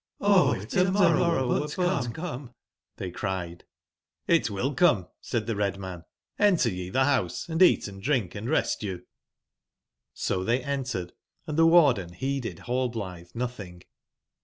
[0.19, 2.53] ''Oh t if to/morrow were but comet"
[2.97, 3.65] they cried
[4.27, 6.05] jj^'*Xt will come," said the red man;
[6.39, 9.05] ''enter ye the house, and eat and drink and rest you."
[10.15, 11.11] So they en tered,
[11.45, 13.83] and the CQarden heeded Hallblithe nothing.